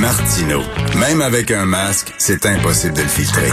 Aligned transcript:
Martino, 0.00 0.62
même 0.98 1.20
avec 1.20 1.50
un 1.50 1.66
masque, 1.66 2.14
c'est 2.16 2.46
impossible 2.46 2.94
de 2.94 3.02
le 3.02 3.08
filtrer. 3.08 3.48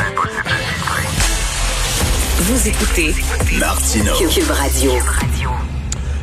Vous 2.40 2.67
écoutez 2.67 3.13
Martino. 3.59 4.13
Cube 4.34 4.50
Radio. 4.52 4.91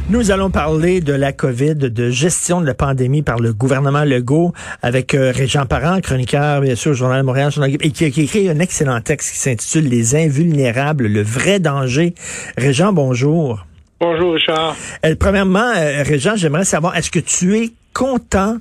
Nous 0.08 0.30
allons 0.30 0.50
parler 0.50 1.02
de 1.02 1.12
la 1.12 1.32
COVID, 1.34 1.74
de 1.74 2.08
gestion 2.10 2.62
de 2.62 2.66
la 2.66 2.72
pandémie 2.72 3.20
par 3.20 3.38
le 3.38 3.52
gouvernement 3.52 4.04
Legault 4.04 4.54
avec 4.80 5.12
euh, 5.14 5.32
Régent 5.36 5.66
Parent, 5.66 6.00
chroniqueur, 6.00 6.62
bien 6.62 6.74
sûr, 6.74 6.92
au 6.92 6.94
Journal 6.94 7.20
de 7.20 7.26
Montréal, 7.26 7.52
Journal- 7.52 7.76
et 7.78 7.90
qui, 7.90 8.10
qui 8.10 8.20
a 8.20 8.24
écrit 8.24 8.48
un 8.48 8.58
excellent 8.58 9.02
texte 9.02 9.32
qui 9.32 9.38
s'intitule 9.38 9.86
Les 9.88 10.16
invulnérables, 10.16 11.08
le 11.08 11.22
vrai 11.22 11.60
danger. 11.60 12.14
Régent, 12.56 12.94
bonjour. 12.94 13.66
Bonjour, 14.00 14.34
Richard. 14.34 14.76
Euh, 15.04 15.14
premièrement, 15.18 15.72
euh, 15.76 16.02
Régent, 16.04 16.36
j'aimerais 16.36 16.64
savoir, 16.64 16.96
est-ce 16.96 17.10
que 17.10 17.18
tu 17.18 17.56
es 17.56 17.70
content 17.94 18.58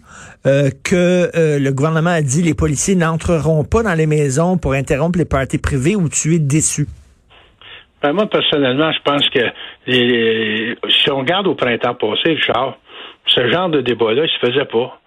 euh, 0.48 0.70
que 0.84 1.30
euh, 1.36 1.60
le 1.60 1.72
gouvernement 1.72 2.10
a 2.10 2.22
dit 2.22 2.42
les 2.42 2.56
policiers 2.56 2.96
n'entreront 2.96 3.64
pas 3.64 3.84
dans 3.84 3.94
les 3.94 4.08
maisons 4.08 4.58
pour 4.58 4.74
interrompre 4.74 5.20
les 5.20 5.26
parties 5.26 5.60
privées 5.60 5.96
ou 5.96 6.10
tu 6.10 6.34
es 6.36 6.40
déçu? 6.40 6.88
Ben, 8.02 8.14
moi, 8.14 8.28
personnellement, 8.28 8.92
je 8.92 9.00
pense 9.04 9.30
que 9.30 9.40
les- 9.86 10.08
les- 10.08 10.76
si 10.90 11.12
on 11.12 11.18
regarde 11.20 11.46
au 11.48 11.54
printemps 11.56 11.94
passé, 11.96 12.30
Richard, 12.34 12.78
ce 13.28 13.48
genre 13.52 13.70
de 13.70 13.82
débat-là, 13.82 14.24
il 14.26 14.30
se 14.30 14.48
faisait 14.48 14.66
pas. 14.66 15.00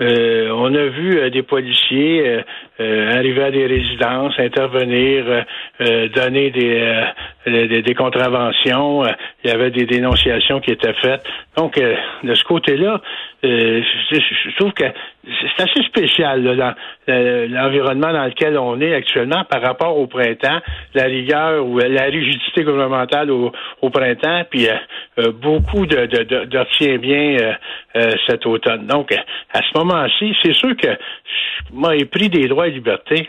Euh, 0.00 0.50
on 0.54 0.74
a 0.74 0.86
vu 0.86 1.18
euh, 1.18 1.30
des 1.30 1.42
policiers 1.42 2.26
euh, 2.26 2.42
euh, 2.80 3.16
arriver 3.16 3.42
à 3.42 3.50
des 3.50 3.66
résidences, 3.66 4.38
intervenir, 4.38 5.44
euh, 5.80 6.08
donner 6.08 6.50
des, 6.50 7.04
des, 7.46 7.82
des 7.82 7.94
contraventions. 7.94 9.04
Il 9.42 9.50
y 9.50 9.52
avait 9.52 9.70
des 9.70 9.86
dénonciations 9.86 10.60
qui 10.60 10.70
étaient 10.70 10.94
faites. 10.94 11.24
Donc, 11.56 11.80
de 12.22 12.34
ce 12.34 12.44
côté-là, 12.44 13.00
euh, 13.44 13.82
je, 14.10 14.16
je- 14.18 14.56
trouve 14.56 14.72
que 14.72 14.84
c'est 15.24 15.62
assez 15.62 15.82
spécial 15.84 16.42
là, 16.42 16.54
dans 16.56 16.74
euh, 17.12 17.46
l'environnement 17.48 18.12
dans 18.12 18.24
lequel 18.24 18.58
on 18.58 18.80
est 18.80 18.94
actuellement 18.94 19.44
par 19.44 19.62
rapport 19.62 19.96
au 19.96 20.06
printemps, 20.06 20.58
la 20.94 21.04
rigueur 21.04 21.64
ou 21.64 21.78
la 21.78 22.04
rigidité 22.04 22.64
gouvernementale 22.64 23.30
au, 23.30 23.52
au 23.82 23.90
printemps, 23.90 24.42
puis 24.50 24.68
euh, 24.68 24.74
euh, 25.20 25.32
beaucoup 25.32 25.86
de, 25.86 26.06
de, 26.06 26.24
de, 26.24 26.44
de 26.46 26.58
retient-bien 26.58 27.36
euh, 27.40 27.52
euh, 27.96 28.10
cet 28.26 28.44
automne. 28.46 28.86
Donc, 28.86 29.12
euh, 29.12 29.16
à 29.52 29.60
ce 29.62 29.78
moment-ci, 29.78 30.34
c'est 30.42 30.54
sûr 30.54 30.76
que 30.76 30.88
je 30.88 31.74
m'ai 31.76 32.04
pris 32.06 32.28
des 32.28 32.48
droits 32.48 32.66
et 32.68 32.72
libertés 32.72 33.28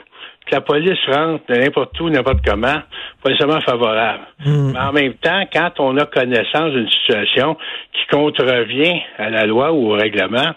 que 0.49 0.55
la 0.55 0.61
police 0.61 0.99
rentre 1.07 1.43
de 1.49 1.55
n'importe 1.55 1.99
où, 1.99 2.09
n'importe 2.09 2.39
comment, 2.45 2.81
pas 3.23 3.29
nécessairement 3.29 3.61
favorable. 3.61 4.23
Mais 4.45 4.79
en 4.79 4.91
même 4.91 5.13
temps, 5.15 5.43
quand 5.51 5.71
on 5.79 5.97
a 5.97 6.05
connaissance 6.05 6.71
d'une 6.71 6.89
situation 6.89 7.55
qui 7.93 8.05
contrevient 8.15 9.01
à 9.17 9.29
la 9.29 9.45
loi 9.45 9.71
ou 9.71 9.91
au 9.91 9.95
règlement, 9.95 10.53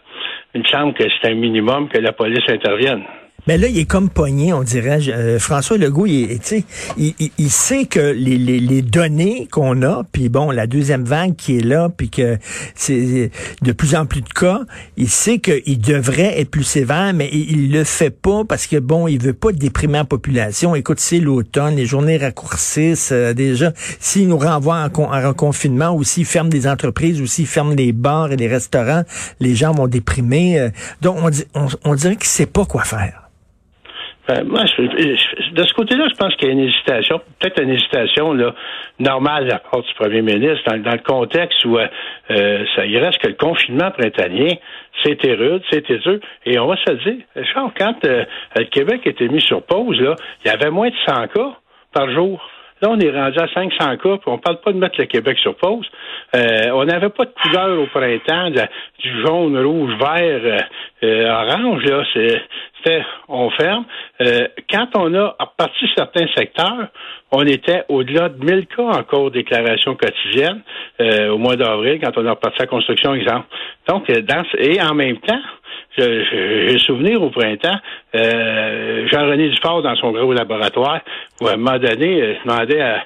il 0.54 0.62
me 0.62 0.66
semble 0.66 0.94
que 0.94 1.04
c'est 1.04 1.30
un 1.30 1.34
minimum 1.34 1.88
que 1.88 1.98
la 1.98 2.12
police 2.12 2.48
intervienne. 2.48 3.02
Mais 3.48 3.58
là, 3.58 3.66
il 3.66 3.76
est 3.76 3.86
comme 3.86 4.08
pogné, 4.08 4.52
on 4.52 4.62
dirait. 4.62 5.00
Euh, 5.08 5.38
François 5.40 5.76
Legault, 5.76 6.06
il, 6.06 6.30
est- 6.30 6.64
il, 6.96 7.14
il- 7.18 7.30
il 7.38 7.50
sait 7.50 7.86
que 7.86 7.98
les, 7.98 8.36
les, 8.38 8.60
les 8.60 8.82
données 8.82 9.48
qu'on 9.50 9.82
a, 9.82 10.04
puis 10.12 10.28
bon, 10.28 10.52
la 10.52 10.68
deuxième 10.68 11.02
vague 11.04 11.34
qui 11.34 11.58
est 11.58 11.64
là, 11.64 11.88
puis 11.88 12.08
que 12.08 12.38
c'est 12.76 13.30
de 13.62 13.72
plus 13.72 13.96
en 13.96 14.06
plus 14.06 14.20
de 14.20 14.28
cas, 14.28 14.60
il 14.96 15.08
sait 15.08 15.38
qu'il 15.40 15.80
devrait 15.80 16.40
être 16.40 16.50
plus 16.50 16.62
sévère, 16.62 17.12
mais 17.14 17.28
il, 17.32 17.50
il 17.50 17.72
le 17.72 17.82
fait 17.82 18.10
pas 18.10 18.44
parce 18.48 18.68
que 18.68 18.76
bon, 18.76 19.08
il 19.08 19.20
veut 19.20 19.32
pas 19.34 19.50
déprimer 19.50 19.94
la 19.98 20.04
population. 20.04 20.76
Écoute, 20.76 21.00
c'est 21.00 21.18
l'automne, 21.18 21.74
les 21.74 21.86
journées 21.86 22.18
raccourcissent 22.18 23.10
euh, 23.10 23.34
déjà. 23.34 23.72
S'il 23.98 24.28
nous 24.28 24.38
renvoie 24.38 24.88
en, 24.94 25.02
en 25.02 25.34
confinement 25.34 25.90
ou 25.96 26.04
s'il 26.04 26.26
ferme 26.26 26.48
des 26.48 26.68
entreprises 26.68 27.20
ou 27.20 27.26
s'il 27.26 27.48
ferme 27.48 27.74
les 27.74 27.92
bars 27.92 28.30
et 28.30 28.36
les 28.36 28.46
restaurants, 28.48 29.02
les 29.40 29.56
gens 29.56 29.72
vont 29.72 29.88
déprimer. 29.88 30.60
euh. 30.60 30.70
donc, 31.00 31.16
on, 31.20 31.30
on, 31.60 31.66
on 31.84 31.94
dirait 31.96 32.14
qu'il 32.14 32.26
sait 32.28 32.46
pas 32.46 32.64
quoi 32.64 32.84
faire. 32.84 33.30
Ben, 34.28 34.44
moi, 34.44 34.64
je- 34.66 35.50
de 35.50 35.64
ce 35.64 35.74
côté-là, 35.74 36.06
je 36.08 36.14
pense 36.14 36.34
qu'il 36.36 36.46
y 36.46 36.50
a 36.50 36.54
une 36.54 36.60
hésitation, 36.68 37.20
peut-être 37.40 37.60
une 37.60 37.70
hésitation 37.70 38.32
là, 38.34 38.54
normale 39.00 39.46
de 39.46 39.50
la 39.50 39.58
part 39.58 39.82
du 39.82 39.92
premier 39.94 40.22
ministre, 40.22 40.62
dans, 40.70 40.80
dans 40.80 40.92
le 40.92 40.98
contexte 41.04 41.64
où 41.64 41.76
euh, 41.76 41.86
euh, 42.30 42.64
ça, 42.76 42.86
il 42.86 42.96
reste 42.98 43.18
que 43.18 43.26
le 43.28 43.34
confinement 43.34 43.90
printanier, 43.90 44.60
c'était 45.02 45.34
rude, 45.34 45.62
c'était 45.70 45.98
dur, 45.98 46.20
et 46.46 46.56
on 46.60 46.68
va 46.68 46.76
se 46.76 46.90
le 46.92 46.98
dire, 46.98 47.24
Charles, 47.52 47.72
quand 47.76 48.04
euh, 48.04 48.24
le 48.56 48.64
Québec 48.66 49.00
était 49.06 49.26
mis 49.28 49.40
sur 49.40 49.60
pause, 49.64 50.00
là, 50.00 50.14
il 50.44 50.48
y 50.48 50.54
avait 50.54 50.70
moins 50.70 50.88
de 50.88 50.94
100 51.04 51.26
cas 51.28 51.52
par 51.92 52.08
jour. 52.12 52.40
Là, 52.82 52.88
on 52.90 52.98
est 52.98 53.10
rendu 53.10 53.38
à 53.38 53.46
500 53.54 53.96
cas, 53.96 54.16
puis 54.16 54.18
on 54.26 54.38
parle 54.38 54.60
pas 54.60 54.72
de 54.72 54.78
mettre 54.78 54.98
le 54.98 55.06
Québec 55.06 55.38
sur 55.38 55.54
pause. 55.54 55.86
Euh, 56.34 56.70
on 56.72 56.84
n'avait 56.84 57.10
pas 57.10 57.24
de 57.26 57.32
couleur 57.40 57.78
au 57.80 57.86
printemps, 57.86 58.50
du 58.50 59.22
jaune, 59.24 59.56
rouge, 59.64 59.92
vert, 60.00 60.40
euh, 60.44 60.58
euh, 61.04 61.30
orange. 61.30 61.84
Là, 61.84 62.02
c'est- 62.12 62.42
c'était 62.78 63.04
on 63.28 63.50
ferme. 63.50 63.84
Euh, 64.20 64.48
quand 64.68 64.88
on 64.96 65.14
a 65.14 65.36
reparti 65.38 65.88
certains 65.96 66.26
secteurs, 66.36 66.88
on 67.30 67.42
était 67.46 67.84
au-delà 67.88 68.28
de 68.28 68.44
1000 68.44 68.66
cas 68.66 68.82
encore 68.82 69.30
déclaration 69.30 69.94
quotidienne 69.94 70.62
euh, 71.00 71.30
au 71.30 71.38
mois 71.38 71.54
d'avril, 71.56 72.00
quand 72.02 72.18
on 72.18 72.26
a 72.26 72.30
reparti 72.30 72.58
la 72.58 72.66
construction, 72.66 73.14
exemple. 73.14 73.46
Donc, 73.88 74.10
dans, 74.10 74.42
et 74.58 74.82
en 74.82 74.94
même 74.94 75.18
temps, 75.18 75.40
je- 75.96 76.24
je- 76.24 76.68
j'ai 76.68 76.78
souvenir 76.78 77.22
au 77.22 77.30
printemps, 77.30 77.78
euh, 78.14 78.91
Jean-René 79.12 79.48
Dufort, 79.50 79.82
dans 79.82 79.96
son 79.96 80.12
gros 80.12 80.32
laboratoire, 80.32 81.00
où 81.40 81.48
à 81.48 81.52
un 81.52 81.56
moment 81.56 81.78
donné, 81.78 82.22
euh, 82.22 82.34
demandait 82.44 82.80
à, 82.80 83.04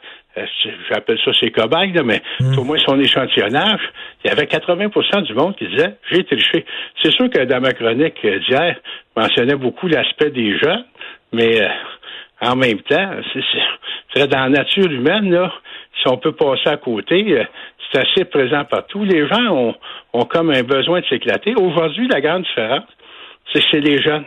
j'appelle 0.90 1.18
ça 1.24 1.32
ses 1.34 1.50
cobayes, 1.50 1.92
là, 1.92 2.02
mais 2.02 2.22
au 2.56 2.64
moins 2.64 2.78
son 2.78 2.98
échantillonnage, 3.00 3.80
il 4.24 4.28
y 4.28 4.30
avait 4.30 4.44
80% 4.44 5.22
du 5.22 5.34
monde 5.34 5.56
qui 5.56 5.66
disait 5.68 5.94
j'ai 6.10 6.24
triché. 6.24 6.64
C'est 7.02 7.12
sûr 7.12 7.30
que 7.30 7.44
dans 7.44 7.60
ma 7.60 7.72
chronique 7.72 8.18
euh, 8.24 8.38
d'hier, 8.40 8.76
je 9.16 9.20
mentionnais 9.20 9.56
beaucoup 9.56 9.88
l'aspect 9.88 10.30
des 10.30 10.58
jeunes, 10.58 10.84
mais 11.32 11.62
euh, 11.62 11.68
en 12.42 12.56
même 12.56 12.80
temps, 12.80 13.10
c'est 14.14 14.28
dans 14.28 14.40
la 14.40 14.48
nature 14.48 14.90
humaine, 14.90 15.30
là, 15.30 15.52
si 16.02 16.08
on 16.08 16.18
peut 16.18 16.32
passer 16.32 16.68
à 16.68 16.76
côté, 16.76 17.24
euh, 17.30 17.44
c'est 17.90 18.00
assez 18.00 18.24
présent 18.24 18.64
partout. 18.64 19.04
Les 19.04 19.26
gens 19.26 19.46
ont, 19.50 19.74
ont 20.12 20.24
comme 20.24 20.50
un 20.50 20.62
besoin 20.62 21.00
de 21.00 21.06
s'éclater. 21.06 21.54
Aujourd'hui, 21.54 22.08
la 22.08 22.20
grande 22.20 22.42
différence, 22.42 22.84
c'est 23.52 23.60
que 23.60 23.66
c'est 23.70 23.80
les 23.80 24.02
jeunes. 24.02 24.24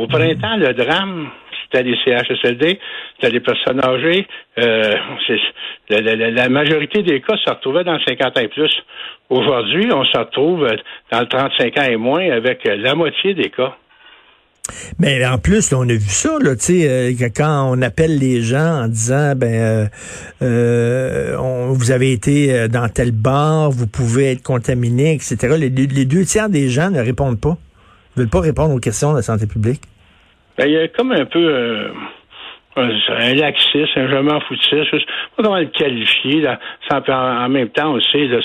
Au 0.00 0.06
printemps, 0.06 0.56
le 0.56 0.72
drame, 0.72 1.28
c'était 1.62 1.82
les 1.82 1.94
CHSLD, 2.02 2.80
c'était 3.16 3.32
les 3.32 3.40
personnes 3.40 3.84
âgées. 3.84 4.26
Euh, 4.58 4.94
la, 5.90 6.48
majorité 6.48 7.02
des 7.02 7.20
cas 7.20 7.36
se 7.36 7.50
retrouvaient 7.50 7.84
dans 7.84 7.92
le 7.92 8.00
50 8.08 8.38
ans 8.38 8.40
et 8.40 8.48
plus. 8.48 8.72
Aujourd'hui, 9.28 9.90
on 9.92 10.04
se 10.04 10.16
retrouve 10.16 10.66
dans 11.12 11.20
le 11.20 11.26
35 11.26 11.76
ans 11.76 11.84
et 11.84 11.96
moins 11.96 12.30
avec 12.30 12.64
la 12.64 12.94
moitié 12.94 13.34
des 13.34 13.50
cas. 13.50 13.76
Mais 14.98 15.26
en 15.26 15.36
plus, 15.36 15.70
on 15.74 15.82
a 15.82 15.92
vu 15.92 16.08
ça, 16.08 16.38
là, 16.40 16.52
euh, 16.70 17.12
quand 17.36 17.70
on 17.70 17.82
appelle 17.82 18.18
les 18.18 18.40
gens 18.40 18.84
en 18.84 18.88
disant, 18.88 19.34
ben, 19.36 19.52
euh, 19.52 19.86
euh, 20.40 21.36
vous 21.72 21.90
avez 21.90 22.12
été 22.12 22.68
dans 22.68 22.88
tel 22.88 23.12
bar, 23.12 23.70
vous 23.70 23.86
pouvez 23.86 24.32
être 24.32 24.42
contaminé, 24.42 25.12
etc. 25.12 25.56
Les, 25.58 25.68
les 25.68 26.04
deux 26.06 26.24
tiers 26.24 26.48
des 26.48 26.70
gens 26.70 26.88
ne 26.88 27.00
répondent 27.00 27.40
pas, 27.40 27.58
ne 28.16 28.22
veulent 28.22 28.30
pas 28.30 28.40
répondre 28.40 28.74
aux 28.74 28.80
questions 28.80 29.10
de 29.10 29.16
la 29.16 29.22
santé 29.22 29.46
publique. 29.46 29.82
Ben, 30.60 30.66
il 30.66 30.72
y 30.74 30.76
a 30.76 30.88
comme 30.88 31.10
un 31.12 31.24
peu 31.24 31.38
euh, 31.38 31.88
un, 32.76 33.34
laxisme, 33.34 33.98
un 33.98 34.08
je 34.10 34.16
m'en 34.18 34.40
sais 34.40 35.06
pas 35.34 35.42
comment 35.42 35.56
le 35.56 35.64
qualifier. 35.64 36.42
Là, 36.42 36.60
sans- 36.86 37.00
en, 37.08 37.48
même 37.48 37.70
temps, 37.70 37.98
sait, 38.12 38.26
là, 38.26 38.40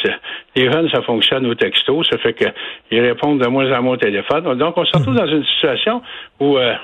les 0.55 0.71
jeunes, 0.71 0.89
ça 0.91 1.01
fonctionne 1.01 1.45
au 1.45 1.55
texto, 1.55 2.05
ça 2.05 2.17
fait 2.19 2.33
qu'ils 2.33 3.01
répondent 3.01 3.41
de 3.43 3.47
moins 3.47 3.69
en 3.77 3.81
moins 3.83 3.95
au 3.95 3.97
téléphone. 3.97 4.57
Donc, 4.57 4.77
on 4.77 4.85
se 4.85 4.97
retrouve 4.97 5.15
dans 5.15 5.27
une 5.27 5.43
situation 5.43 6.01
où 6.39 6.57
euh, 6.57 6.75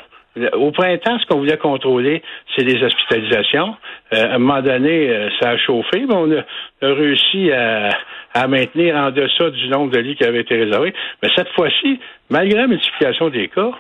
au 0.52 0.72
printemps, 0.72 1.18
ce 1.20 1.26
qu'on 1.28 1.38
voulait 1.38 1.56
contrôler, 1.56 2.22
c'est 2.54 2.66
les 2.66 2.84
hospitalisations. 2.84 3.74
Euh, 4.14 4.34
à 4.34 4.36
un 4.36 4.38
moment 4.38 4.62
donné, 4.62 5.12
euh, 5.12 5.30
ça 5.40 5.52
a 5.52 5.58
chauffé, 5.58 6.04
mais 6.10 6.14
on 6.14 6.30
a, 6.34 6.40
a 6.86 6.94
réussi 6.94 7.54
à, 7.54 7.92
à 8.34 8.48
maintenir 8.50 8.98
en 8.98 9.12
deçà 9.12 9.50
du 9.50 9.70
nombre 9.70 9.92
de 9.94 10.00
lits 10.00 10.18
qui 10.18 10.26
avaient 10.26 10.42
été 10.42 10.58
réservés. 10.62 10.94
Mais 11.24 11.30
cette 11.38 11.54
fois-ci, 11.54 12.02
malgré 12.30 12.60
la 12.60 12.68
multiplication 12.68 13.30
des 13.30 13.48
cas, 13.48 13.72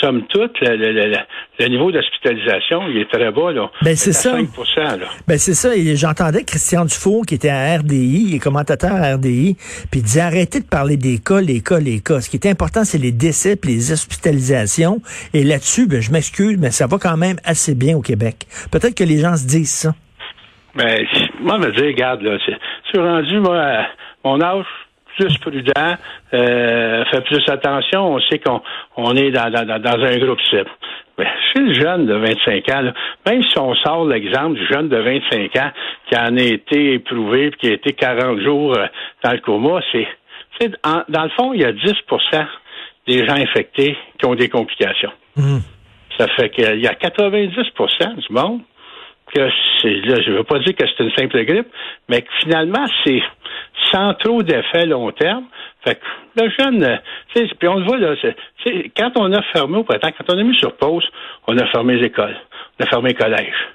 somme 0.00 0.26
toute, 0.28 0.60
le, 0.60 0.76
le, 0.76 0.92
le, 0.92 1.16
le 1.60 1.66
niveau 1.66 1.90
d'hospitalisation, 1.90 2.88
il 2.88 2.98
est 2.98 3.10
très 3.10 3.30
bas. 3.30 3.52
Là. 3.52 3.70
Ben, 3.82 3.96
c'est 3.96 4.12
ça. 4.12 4.32
5 4.32 4.48
là. 4.76 5.06
Ben, 5.26 5.38
c'est 5.38 5.54
ça. 5.54 5.74
Et 5.74 5.96
j'entendais 5.96 6.44
Christian 6.44 6.84
Dufour, 6.84 7.24
qui 7.26 7.34
était 7.34 7.50
à 7.50 7.76
RDI, 7.78 8.26
il 8.28 8.34
est 8.34 8.38
commentateur 8.38 8.92
à 8.92 9.14
RDI, 9.14 9.56
puis 9.90 10.00
il 10.00 10.02
disait 10.02 10.20
arrêtez 10.20 10.60
de 10.60 10.66
parler 10.66 10.96
des 10.96 11.18
cas, 11.18 11.40
les 11.40 11.60
cas, 11.60 11.78
les 11.78 12.00
cas. 12.00 12.20
Ce 12.20 12.28
qui 12.28 12.36
est 12.36 12.46
important, 12.48 12.84
c'est 12.84 12.98
les 12.98 13.12
décès 13.12 13.56
puis 13.56 13.72
les 13.72 13.92
hospitalisations. 13.92 15.00
Et 15.32 15.44
là-dessus, 15.44 15.86
ben, 15.86 16.00
je 16.00 16.12
m'excuse, 16.12 16.58
mais 16.58 16.70
ça 16.70 16.86
va 16.86 16.98
quand 16.98 17.16
même 17.16 17.36
assez 17.44 17.74
bien 17.74 17.96
au 17.96 18.02
Québec. 18.02 18.46
Peut-être 18.72 18.96
que 18.96 19.04
les 19.04 19.18
gens 19.18 19.36
se 19.36 19.46
disent 19.46 19.74
ça. 19.74 19.94
Ben, 20.74 21.06
moi, 21.40 21.58
je 21.60 21.66
me 21.68 21.72
dis, 21.72 21.82
regarde, 21.82 22.22
là, 22.22 22.36
c'est 22.92 22.98
rendu, 22.98 23.38
moi, 23.38 23.56
à 23.56 23.86
mon 24.24 24.40
âge, 24.42 24.66
plus 25.16 25.38
prudent, 25.38 25.96
euh, 26.32 27.04
fait 27.06 27.20
plus 27.22 27.48
attention, 27.48 28.14
on 28.14 28.20
sait 28.20 28.38
qu'on 28.38 28.60
on 28.96 29.14
est 29.16 29.30
dans, 29.30 29.50
dans, 29.50 29.80
dans 29.80 30.04
un 30.04 30.18
groupe 30.18 30.40
cible. 30.50 30.70
Mais 31.18 31.26
chez 31.52 31.60
le 31.60 31.74
jeune 31.74 32.06
de 32.06 32.14
25 32.14 32.68
ans, 32.70 32.80
là, 32.82 32.92
même 33.26 33.42
si 33.42 33.58
on 33.58 33.74
sort 33.76 34.04
l'exemple 34.04 34.58
du 34.58 34.66
jeune 34.66 34.88
de 34.88 34.96
25 34.96 35.56
ans 35.56 35.70
qui 36.08 36.16
en 36.16 36.36
a 36.36 36.42
été 36.42 36.94
éprouvé 36.94 37.52
qui 37.58 37.68
a 37.68 37.72
été 37.74 37.92
40 37.92 38.40
jours 38.40 38.76
euh, 38.76 38.86
dans 39.22 39.32
le 39.32 39.38
coma, 39.38 39.80
c'est 39.92 40.08
dans 41.08 41.24
le 41.24 41.30
fond, 41.30 41.52
il 41.52 41.60
y 41.60 41.64
a 41.64 41.72
10% 41.72 42.46
des 43.06 43.26
gens 43.26 43.34
infectés 43.34 43.96
qui 44.18 44.26
ont 44.26 44.34
des 44.34 44.48
complications. 44.48 45.12
Mmh. 45.36 45.58
Ça 46.18 46.28
fait 46.28 46.50
qu'il 46.50 46.80
y 46.80 46.86
a 46.86 46.94
90% 46.94 48.16
du 48.16 48.32
monde 48.32 48.60
que 49.34 49.48
c'est 49.80 50.06
là, 50.06 50.20
je 50.24 50.30
veux 50.30 50.44
pas 50.44 50.58
dire 50.60 50.74
que 50.74 50.84
c'est 50.86 51.04
une 51.04 51.12
simple 51.12 51.44
grippe, 51.44 51.68
mais 52.08 52.22
que 52.22 52.28
finalement, 52.40 52.86
c'est 53.04 53.22
sans 53.92 54.14
trop 54.14 54.42
d'effets 54.42 54.86
long 54.86 55.10
terme. 55.12 55.44
Fait 55.84 55.96
que 55.96 56.42
le 56.42 56.50
jeune, 56.58 57.00
puis 57.58 57.68
on 57.68 57.78
le 57.78 57.84
voit 57.84 57.98
là, 57.98 58.14
c'est, 58.22 58.90
quand 58.96 59.12
on 59.16 59.32
a 59.32 59.42
fermé 59.52 59.78
au 59.78 59.84
printemps, 59.84 60.10
quand 60.16 60.34
on 60.34 60.38
a 60.38 60.42
mis 60.42 60.56
sur 60.56 60.76
pause, 60.76 61.06
on 61.46 61.56
a 61.58 61.66
fermé 61.66 61.96
les 61.96 62.06
écoles, 62.06 62.36
on 62.78 62.84
a 62.84 62.86
fermé 62.86 63.10
les 63.10 63.14
collèges. 63.14 63.68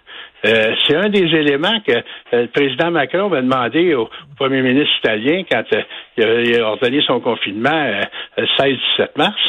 Euh, 0.46 0.74
c'est 0.88 0.96
un 0.96 1.10
des 1.10 1.26
éléments 1.36 1.80
que 1.86 1.92
euh, 1.92 2.02
le 2.44 2.48
président 2.48 2.92
Macron 2.92 3.28
va 3.28 3.42
demander 3.42 3.94
au, 3.94 4.10
premier 4.38 4.62
ministre 4.62 4.96
italien 5.00 5.44
quand 5.52 5.64
euh, 5.74 6.44
il, 6.46 6.60
a, 6.60 6.66
ordonné 6.66 7.02
son 7.06 7.20
confinement 7.20 7.92
le 8.38 8.46
16-17 8.58 9.10
mars. 9.18 9.42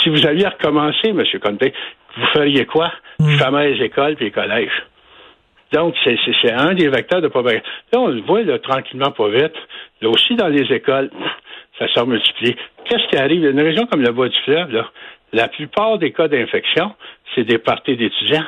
Si 0.00 0.08
vous 0.08 0.26
aviez 0.26 0.48
recommencé, 0.48 1.08
M. 1.08 1.22
Conte, 1.42 1.64
vous 2.16 2.26
feriez 2.32 2.64
quoi? 2.64 2.92
Mmh. 3.20 3.36
Fermer 3.36 3.74
les 3.74 3.84
écoles 3.84 4.16
et 4.20 4.24
les 4.24 4.30
collèges. 4.30 4.82
Donc, 5.72 5.94
c'est 6.04 6.52
un 6.52 6.74
des 6.74 6.88
vecteurs 6.88 7.22
de 7.22 7.28
propagation. 7.28 7.64
Là, 7.92 8.00
on 8.00 8.08
le 8.08 8.22
voit 8.22 8.42
là, 8.42 8.58
tranquillement, 8.58 9.10
pas 9.10 9.28
vite. 9.28 9.54
Là 10.00 10.08
aussi, 10.10 10.34
dans 10.36 10.48
les 10.48 10.70
écoles, 10.72 11.10
ça 11.78 11.86
s'est 11.92 12.06
multiplié. 12.06 12.56
Qu'est-ce 12.84 13.08
qui 13.08 13.16
arrive? 13.16 13.44
Une 13.44 13.60
région 13.60 13.86
comme 13.86 14.02
le 14.02 14.12
bas 14.12 14.28
du 14.28 14.38
fleuve, 14.44 14.70
là, 14.70 14.90
la 15.32 15.48
plupart 15.48 15.98
des 15.98 16.12
cas 16.12 16.28
d'infection, 16.28 16.92
c'est 17.34 17.44
des 17.44 17.58
parties 17.58 17.96
d'étudiants. 17.96 18.44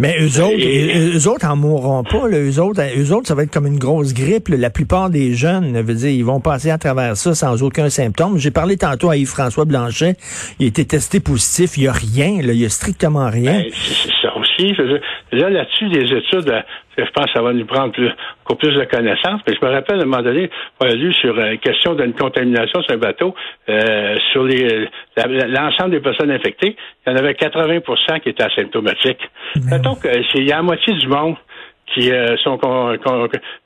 Mais 0.00 0.16
eux 0.20 0.42
autres, 0.42 0.56
eux 0.58 1.28
autres 1.28 1.46
en 1.46 1.54
mourront 1.54 2.02
pas. 2.02 2.28
Là. 2.28 2.38
Eux 2.38 2.60
autres, 2.60 2.82
eux 2.96 3.12
autres, 3.12 3.28
ça 3.28 3.34
va 3.36 3.44
être 3.44 3.52
comme 3.52 3.66
une 3.66 3.78
grosse 3.78 4.12
grippe. 4.12 4.48
La 4.48 4.70
plupart 4.70 5.08
des 5.08 5.34
jeunes, 5.34 5.80
veut 5.80 5.94
dire, 5.94 6.10
ils 6.10 6.24
vont 6.24 6.40
passer 6.40 6.70
à 6.70 6.78
travers 6.78 7.16
ça 7.16 7.34
sans 7.34 7.62
aucun 7.62 7.88
symptôme. 7.90 8.38
J'ai 8.38 8.50
parlé 8.50 8.76
tantôt 8.76 9.10
à 9.10 9.16
Yves-François 9.16 9.66
Blanchet. 9.66 10.16
Il 10.58 10.64
a 10.64 10.68
été 10.68 10.84
testé 10.84 11.20
positif. 11.20 11.76
Il 11.76 11.82
n'y 11.82 11.88
a 11.88 11.92
rien. 11.92 12.42
Là. 12.42 12.52
Il 12.52 12.58
n'y 12.58 12.64
a 12.64 12.70
strictement 12.70 13.30
rien. 13.30 13.62
Ben, 13.62 13.70
c'est 13.72 14.10
ça 14.20 14.33
Là, 14.58 15.50
là-dessus, 15.50 15.88
des 15.88 16.12
études, 16.12 16.48
euh, 16.48 16.60
je 16.96 17.10
pense 17.12 17.26
que 17.26 17.32
ça 17.32 17.42
va 17.42 17.52
nous 17.52 17.66
prendre 17.66 17.92
plus, 17.92 18.10
encore 18.44 18.58
plus 18.58 18.72
de 18.74 18.84
connaissances. 18.84 19.40
Mais 19.46 19.54
je 19.60 19.66
me 19.66 19.70
rappelle, 19.70 19.98
à 19.98 20.02
un 20.02 20.06
moment 20.06 20.22
donné, 20.22 20.50
on 20.80 20.86
a 20.86 20.94
lu 20.94 21.12
sur 21.14 21.34
une 21.34 21.54
euh, 21.54 21.56
question 21.56 21.94
d'une 21.94 22.12
contamination 22.14 22.82
sur 22.82 22.94
un 22.94 22.98
bateau, 22.98 23.34
euh, 23.68 24.16
sur 24.32 24.44
les 24.44 24.88
l'ensemble 25.16 25.92
des 25.92 26.00
personnes 26.00 26.30
infectées, 26.30 26.76
il 27.06 27.10
y 27.10 27.12
en 27.12 27.16
avait 27.16 27.32
80% 27.32 28.20
qui 28.20 28.28
étaient 28.30 28.42
asymptomatiques. 28.42 29.30
Donc, 29.82 29.98
il 30.34 30.44
y 30.44 30.52
a 30.52 30.56
la 30.56 30.62
moitié 30.62 30.92
du 30.94 31.06
monde 31.06 31.36
qui 31.94 32.10
sont 32.42 32.58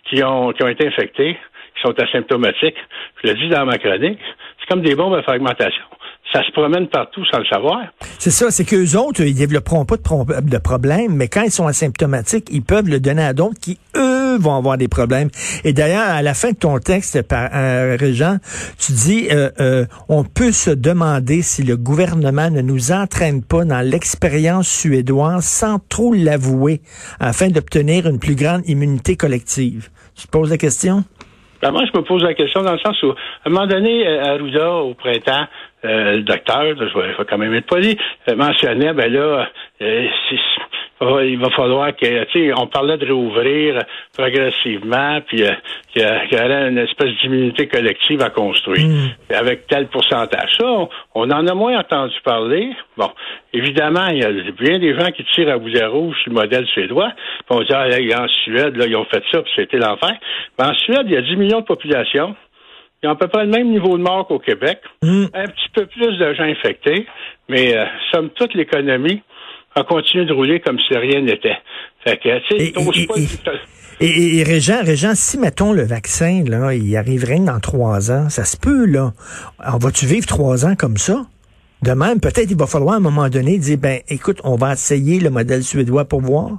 qui 0.05 0.23
ont 0.23 0.53
qui 0.53 0.63
ont 0.63 0.69
été 0.69 0.87
infectés, 0.87 1.39
qui 1.75 1.83
sont 1.83 1.99
asymptomatiques. 1.99 2.77
Je 3.23 3.31
le 3.31 3.35
dis 3.35 3.49
dans 3.49 3.65
ma 3.65 3.79
chronique, 3.79 4.21
c'est 4.61 4.69
comme 4.69 4.83
des 4.83 4.95
bombes 4.95 5.15
à 5.15 5.23
fragmentation 5.23 5.85
ça 6.33 6.45
se 6.45 6.53
promène 6.53 6.89
partout 6.89 7.25
sans 7.31 7.39
le 7.39 7.47
savoir. 7.47 7.81
C'est 8.19 8.31
ça, 8.31 8.51
c'est 8.51 8.65
qu'eux 8.65 8.97
autres, 8.97 9.23
ils 9.23 9.35
développeront 9.35 9.85
pas 9.85 9.97
de, 9.97 10.03
pro 10.03 10.25
de 10.25 10.59
problème, 10.59 11.15
mais 11.15 11.29
quand 11.29 11.43
ils 11.43 11.51
sont 11.51 11.67
asymptomatiques, 11.67 12.49
ils 12.51 12.63
peuvent 12.63 12.89
le 12.89 13.01
donner 13.01 13.25
à 13.25 13.33
d'autres 13.33 13.59
qui, 13.59 13.79
eux, 13.97 14.37
vont 14.39 14.55
avoir 14.57 14.77
des 14.77 14.89
problèmes. 14.89 15.31
Et 15.65 15.73
d'ailleurs, 15.73 16.09
à 16.09 16.23
la 16.23 16.35
fin 16.35 16.51
de 16.51 16.57
ton 16.57 16.79
texte, 16.79 17.23
par 17.23 17.49
euh, 17.55 17.97
Régent, 17.99 18.37
tu 18.79 18.93
dis, 18.93 19.29
euh, 19.31 19.51
euh, 19.61 19.87
on 20.09 20.25
peut 20.25 20.53
se 20.53 20.71
demander 20.71 21.43
si 21.43 21.63
le 21.63 21.77
gouvernement 21.77 22.51
ne 22.51 22.61
nous 22.61 22.93
entraîne 22.93 23.43
pas 23.43 23.65
dans 23.65 23.81
l'expérience 23.81 24.69
suédoise 24.69 25.45
sans 25.45 25.79
trop 25.89 26.13
l'avouer, 26.13 26.83
afin 27.21 27.49
d'obtenir 27.49 28.07
une 28.07 28.19
plus 28.19 28.35
grande 28.35 28.63
immunité 28.67 29.17
collective. 29.17 29.89
Tu 30.15 30.27
te 30.27 30.31
poses 30.31 30.51
la 30.51 30.59
question? 30.59 31.05
Moi, 31.63 31.85
je 31.93 31.99
me 31.99 32.05
pose 32.05 32.23
la 32.23 32.35
question 32.35 32.63
dans 32.63 32.73
le 32.73 32.79
sens 32.79 33.03
où, 33.03 33.11
à 33.11 33.15
un 33.47 33.51
moment 33.51 33.67
donné, 33.67 34.07
à 34.07 34.33
Arruda, 34.33 34.71
au 34.75 34.95
printemps, 34.95 35.47
euh, 35.85 36.17
le 36.17 36.23
docteur, 36.23 36.65
je 36.77 36.99
vais, 36.99 37.15
quand 37.29 37.39
même 37.39 37.55
être 37.55 37.67
poli, 37.67 37.97
euh, 38.29 38.37
mentionnait, 38.37 38.93
ben 38.93 39.13
là, 39.13 39.49
euh, 39.83 40.07
il 41.01 41.39
va 41.39 41.51
falloir 41.51 41.95
que, 41.95 42.25
tu 42.25 42.49
sais, 42.49 42.53
on 42.57 42.67
parlait 42.67 42.97
de 42.99 43.05
réouvrir 43.05 43.85
progressivement, 44.17 45.21
puis 45.27 45.43
qu'il 45.93 46.03
y 46.03 46.35
aurait 46.35 46.69
une 46.69 46.79
espèce 46.79 47.11
d'immunité 47.21 47.69
collective 47.69 48.23
à 48.23 48.31
construire, 48.31 48.87
mm. 48.87 49.35
avec 49.35 49.67
tel 49.69 49.87
pourcentage. 49.89 50.51
Ça, 50.59 50.67
on, 51.15 51.31
en 51.31 51.47
a 51.47 51.55
moins 51.55 51.79
entendu 51.79 52.15
parler. 52.25 52.71
Bon, 52.97 53.11
évidemment, 53.53 54.07
il 54.09 54.19
y 54.19 54.25
a 54.25 54.31
bien 54.31 54.79
des 54.79 54.99
gens 54.99 55.11
qui 55.11 55.25
tirent 55.35 55.51
à 55.51 55.59
boulet 55.59 55.87
rouge 55.87 56.17
sur 56.23 56.33
le 56.33 56.41
modèle 56.41 56.67
suédois. 56.67 57.13
on 57.51 57.61
dit, 57.61 57.73
ah, 57.73 57.87
en 58.21 58.29
Suède, 58.29 58.77
là, 58.77 58.87
ils 58.87 58.97
ont 58.97 59.05
fait 59.05 59.23
ça, 59.31 59.43
puis 59.43 59.53
c'était 59.55 59.79
l'enfer. 59.79 60.15
Mais 60.59 60.67
en 60.67 60.75
Suède, 60.75 61.07
il 61.07 61.13
y 61.13 61.17
a 61.17 61.23
10 61.23 61.37
millions 61.37 61.61
de 61.61 61.67
population. 61.67 62.35
Ils 63.03 63.09
ont 63.09 63.13
à 63.13 63.17
peu 63.17 63.29
près 63.29 63.45
le 63.45 63.51
même 63.51 63.69
niveau 63.71 63.97
de 63.97 64.03
mort 64.03 64.27
qu'au 64.27 64.41
Québec. 64.41 64.81
Hmm. 65.03 65.27
Un 65.33 65.45
petit 65.45 65.69
peu 65.73 65.87
plus 65.87 66.19
de 66.19 66.35
gens 66.35 66.45
infectés, 66.45 67.07
mais 67.49 67.77
euh, 67.77 67.85
somme 68.13 68.31
toute, 68.31 68.55
l'économie 68.55 69.23
a 69.79 69.85
continué 69.85 70.25
de 70.25 70.33
rouler 70.33 70.61
comme 70.61 70.79
si 70.81 70.97
rien 70.97 71.21
n'était. 71.21 71.59
Fait 72.05 72.17
que, 72.17 72.39
tu 72.49 72.59
sais, 72.59 72.73
et, 74.01 74.39
et, 74.39 74.43
Régent, 74.45 74.85
Régent, 74.85 75.15
si, 75.15 75.39
mettons, 75.39 75.73
le 75.73 75.83
vaccin, 75.83 76.45
là, 76.47 76.73
il 76.73 76.97
arriverait 76.97 77.41
dans 77.41 77.59
trois 77.59 78.13
ans, 78.13 78.29
ça 78.29 78.45
se 78.45 78.57
peut, 78.57 78.87
là. 78.87 79.11
On 79.59 79.79
va-tu 79.79 80.07
vivre 80.07 80.25
trois 80.25 80.65
ans 80.65 80.77
comme 80.79 80.97
ça? 80.97 81.27
De 81.83 81.93
même, 81.93 82.21
peut-être 82.21 82.49
il 82.49 82.57
va 82.57 82.67
falloir 82.67 82.95
à 82.95 82.97
un 82.99 83.01
moment 83.01 83.29
donné 83.29 83.59
dire, 83.59 83.79
ben, 83.79 83.99
écoute, 84.09 84.41
on 84.45 84.55
va 84.55 84.73
essayer 84.73 85.19
le 85.19 85.31
modèle 85.31 85.63
suédois 85.63 86.05
pour 86.05 86.21
voir. 86.21 86.59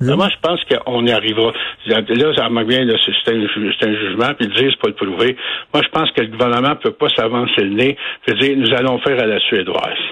Moi, 0.00 0.28
je 0.28 0.40
pense 0.42 0.60
qu'on 0.64 1.06
y 1.06 1.12
arrivera. 1.12 1.52
Là, 1.86 2.34
ça 2.36 2.48
m'a 2.48 2.64
bien, 2.64 2.84
c'est 2.86 3.32
un, 3.32 3.36
un, 3.36 3.94
jugement, 3.94 4.34
puis 4.36 4.48
dire, 4.48 4.70
c'est 4.70 4.80
pas 4.80 4.88
le 4.88 4.94
prouver. 4.94 5.36
Moi, 5.72 5.82
je 5.84 5.88
pense 5.90 6.10
que 6.10 6.22
le 6.22 6.28
gouvernement 6.28 6.74
peut 6.76 6.92
pas 6.92 7.08
s'avancer 7.14 7.62
le 7.62 7.74
nez, 7.74 7.96
et 8.26 8.34
dire, 8.34 8.56
nous 8.56 8.74
allons 8.74 8.98
faire 8.98 9.20
à 9.20 9.26
la 9.26 9.38
suédoise. 9.38 10.02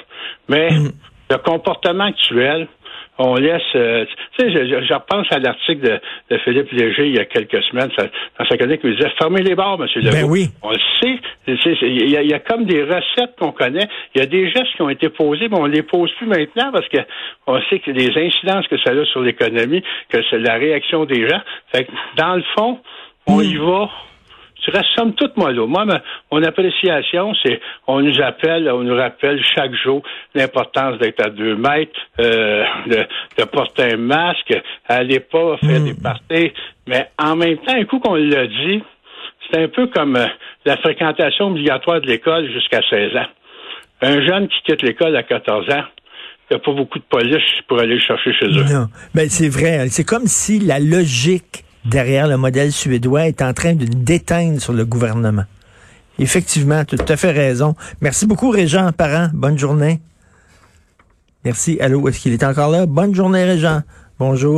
Mais 0.48 0.70
mm. 0.70 0.92
Le 1.32 1.38
comportement 1.38 2.04
actuel, 2.04 2.68
on 3.18 3.34
laisse. 3.34 3.62
Euh, 3.74 4.04
tu 4.38 4.46
sais, 4.46 4.52
je, 4.52 4.94
repense 4.94 5.26
à 5.30 5.38
l'article 5.38 6.00
de, 6.30 6.38
Philippe 6.38 6.70
Léger 6.72 7.06
il 7.08 7.16
y 7.16 7.18
a 7.18 7.24
quelques 7.24 7.62
semaines 7.64 7.90
dans 8.38 8.44
sa 8.46 8.56
chronique, 8.56 8.80
il 8.84 8.96
disait 8.96 9.10
fermez 9.18 9.42
les 9.42 9.54
bars, 9.54 9.78
Monsieur 9.78 10.00
Legault. 10.00 10.12
Ben 10.12 10.24
oui. 10.24 10.48
On 10.62 10.70
le 10.70 10.78
sait. 11.00 11.18
Il 11.46 12.08
y, 12.08 12.28
y 12.28 12.34
a 12.34 12.38
comme 12.38 12.64
des 12.64 12.82
recettes 12.82 13.36
qu'on 13.38 13.52
connaît. 13.52 13.88
Il 14.14 14.20
y 14.20 14.22
a 14.22 14.26
des 14.26 14.50
gestes 14.50 14.74
qui 14.76 14.82
ont 14.82 14.88
été 14.88 15.08
posés, 15.08 15.48
mais 15.48 15.58
on 15.58 15.66
les 15.66 15.82
pose 15.82 16.10
plus 16.12 16.26
maintenant 16.26 16.72
parce 16.72 16.88
que 16.88 16.98
on 17.46 17.60
sait 17.68 17.80
que 17.80 17.90
les 17.90 18.10
incidences 18.16 18.66
que 18.68 18.78
ça 18.78 18.90
a 18.90 19.04
sur 19.06 19.20
l'économie, 19.20 19.82
que 20.08 20.18
c'est 20.30 20.38
la 20.38 20.54
réaction 20.54 21.04
des 21.04 21.28
gens. 21.28 21.40
Fait 21.72 21.84
que, 21.84 21.92
dans 22.16 22.36
le 22.36 22.44
fond, 22.56 22.78
on 23.26 23.38
mm. 23.38 23.44
y 23.44 23.56
va 23.56 23.90
tu 24.62 24.70
restes 24.70 24.88
somme 24.94 25.14
toute 25.14 25.36
mollo. 25.36 25.66
Moi, 25.66 25.84
mon 26.30 26.42
appréciation, 26.42 27.32
c'est 27.42 27.60
on 27.86 28.00
nous 28.00 28.20
appelle, 28.22 28.70
on 28.70 28.82
nous 28.82 28.94
rappelle 28.94 29.42
chaque 29.54 29.74
jour 29.74 30.02
l'importance 30.34 30.98
d'être 30.98 31.24
à 31.24 31.30
deux 31.30 31.56
mètres, 31.56 31.98
euh, 32.20 32.64
de, 32.86 33.44
porter 33.44 33.94
un 33.94 33.96
masque, 33.96 34.54
aller 34.88 35.20
pas 35.20 35.56
faire 35.58 35.80
hmm. 35.80 35.84
des 35.84 35.94
parties. 35.94 36.52
Mais 36.86 37.08
en 37.18 37.36
même 37.36 37.58
temps, 37.58 37.74
un 37.74 37.84
coup 37.84 37.98
qu'on 37.98 38.14
l'a 38.14 38.46
dit, 38.46 38.82
c'est 39.50 39.62
un 39.62 39.68
peu 39.68 39.88
comme 39.88 40.16
euh, 40.16 40.26
la 40.64 40.76
fréquentation 40.76 41.48
obligatoire 41.48 42.00
de 42.00 42.06
l'école 42.06 42.50
jusqu'à 42.52 42.80
16 42.88 43.16
ans. 43.16 43.26
Un 44.00 44.24
jeune 44.24 44.48
qui 44.48 44.62
quitte 44.64 44.82
l'école 44.82 45.16
à 45.16 45.22
14 45.22 45.70
ans, 45.70 45.84
il 46.50 46.54
n'y 46.54 46.56
a 46.56 46.58
pas 46.58 46.72
beaucoup 46.72 46.98
de 46.98 47.04
police 47.04 47.42
pour 47.68 47.80
aller 47.80 47.94
le 47.94 48.00
chercher 48.00 48.32
chez 48.34 48.46
eux. 48.46 48.64
Non, 48.64 48.86
ben 49.14 49.28
c'est 49.28 49.48
vrai. 49.48 49.88
C'est 49.88 50.04
comme 50.04 50.26
si 50.26 50.58
la 50.58 50.78
logique 50.78 51.64
derrière 51.84 52.26
le 52.28 52.36
modèle 52.36 52.72
suédois 52.72 53.26
est 53.28 53.42
en 53.42 53.52
train 53.52 53.74
de 53.74 53.84
déteindre 53.84 54.60
sur 54.60 54.72
le 54.72 54.84
gouvernement. 54.84 55.44
Effectivement, 56.18 56.84
tu 56.84 56.94
as 56.94 56.98
tout 56.98 57.12
à 57.12 57.16
fait 57.16 57.32
raison. 57.32 57.74
Merci 58.00 58.26
beaucoup, 58.26 58.50
Régent 58.50 58.92
Parent. 58.92 59.30
Bonne 59.32 59.58
journée. 59.58 60.00
Merci. 61.44 61.78
Allô, 61.80 62.08
est-ce 62.08 62.20
qu'il 62.20 62.32
est 62.32 62.44
encore 62.44 62.70
là? 62.70 62.86
Bonne 62.86 63.14
journée, 63.14 63.44
Régent. 63.44 63.82
Bonjour. 64.18 64.50